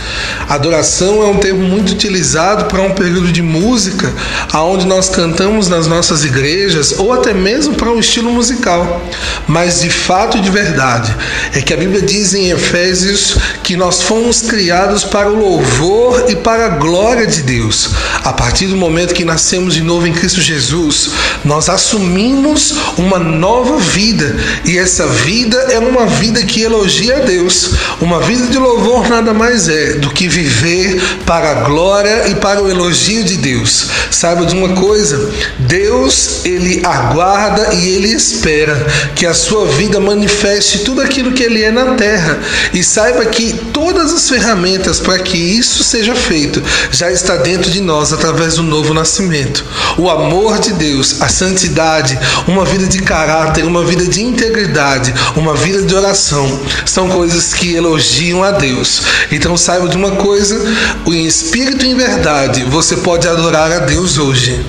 Adoração 0.49 1.23
é 1.23 1.27
um 1.27 1.37
termo 1.37 1.63
muito 1.63 1.93
utilizado 1.93 2.65
para 2.65 2.83
um 2.83 2.93
período 2.93 3.31
de 3.31 3.43
música, 3.43 4.13
aonde 4.53 4.87
nós 4.87 5.09
cantamos 5.09 5.69
nas 5.69 5.82
nossas 5.87 6.25
igrejas 6.25 6.95
ou 6.99 7.13
até 7.13 7.33
mesmo 7.33 7.75
para 7.75 7.91
um 7.91 7.99
estilo 7.99 8.31
musical. 8.31 9.03
Mas 9.47 9.81
de 9.81 9.91
fato 9.91 10.37
e 10.39 10.41
de 10.41 10.51
verdade 10.51 11.15
é 11.55 11.61
que 11.61 11.73
a 11.73 11.77
Bíblia 11.77 12.03
diz 12.03 12.35
em 12.35 12.51
Efésios 12.51 13.37
que 13.63 13.77
nós 13.77 14.03
fomos 14.03 14.43
criados 14.43 15.05
para 15.05 15.31
o 15.31 15.39
louvor 15.39 16.27
e 16.29 16.37
para 16.37 16.67
a 16.67 16.69
glória 16.71 17.27
de 17.27 17.43
Deus. 17.43 17.91
A 18.25 18.33
partir 18.33 18.67
do 18.67 18.77
momento 18.77 19.15
que 19.15 19.25
nascemos 19.25 19.75
de 19.75 19.83
novo 19.83 20.07
em 20.07 20.13
Cristo 20.13 20.41
Jesus, 20.41 21.11
nós 21.45 21.69
assumimos 21.69 22.75
uma 22.97 23.19
nova 23.19 23.79
vida 23.79 24.37
e 24.65 24.79
essa 24.79 25.07
vida 25.07 25.57
é 25.71 25.79
uma 25.79 26.07
vida 26.07 26.43
que 26.45 26.63
elogia 26.63 27.17
a 27.17 27.21
Deus. 27.21 27.73
Uma 28.01 28.21
vida 28.21 28.47
de 28.47 28.59
louvor 28.59 29.09
nada 29.09 29.33
mais 29.33 29.69
é 29.69 29.95
do 29.95 30.11
que 30.11 30.29
viver 30.29 31.01
para 31.27 31.51
a 31.51 31.55
glória 31.65 32.29
e 32.29 32.35
para 32.37 32.63
o 32.63 32.71
elogio 32.71 33.25
de 33.25 33.37
Deus. 33.37 33.89
Saiba 34.11 34.47
de 34.47 34.55
uma 34.55 34.71
coisa, 34.71 35.31
Deus, 35.73 36.45
ele 36.45 36.83
aguarda 36.85 37.73
e 37.73 37.89
ele 37.89 38.09
espera 38.09 38.87
que 39.17 39.25
a 39.25 39.33
sua 39.33 39.65
vida 39.65 39.99
manifeste 39.99 40.81
tudo 40.81 41.01
aquilo 41.01 41.33
que 41.33 41.43
ele 41.43 41.63
é 41.63 41.71
na 41.71 41.95
terra. 41.95 42.39
E 42.75 42.85
saiba 42.85 43.25
que 43.25 43.55
todas 43.73 44.13
as 44.13 44.29
ferramentas 44.29 45.01
para 45.01 45.19
que 45.21 45.39
isso 45.39 45.83
seja 45.83 46.15
feito 46.15 46.63
já 46.91 47.11
está 47.11 47.37
dentro 47.37 47.71
de 47.71 47.81
nós 47.81 48.13
através 48.13 48.57
do 48.57 48.63
novo 48.63 48.93
nascimento. 48.93 49.65
O 49.97 50.11
amor 50.11 50.59
de 50.59 50.75
Deus, 50.75 51.23
a 51.23 51.29
santidade, 51.31 52.19
uma 52.47 52.67
vida 52.67 52.87
de 52.87 53.01
caráter, 53.01 53.65
uma 53.65 53.83
vida 53.83 54.05
de 54.05 54.23
integridade, 54.23 55.15
uma 55.37 55.55
vida 55.55 55.81
de 55.81 55.95
oração, 55.95 56.61
são 56.85 57.09
coisas 57.09 57.55
que 57.55 57.75
elogiam 57.75 58.45
a 58.45 58.51
Deus. 58.51 59.05
Então 59.31 59.57
saiba 59.57 59.89
de 59.89 59.97
uma 59.97 60.17
coisa, 60.17 60.63
em 61.07 61.25
espírito 61.25 61.87
em 61.87 61.95
verdade, 61.95 62.63
você 62.65 62.97
pode 62.97 63.27
adorar 63.27 63.73
a 63.73 63.79
Deus 63.79 64.19
hoje. 64.19 64.63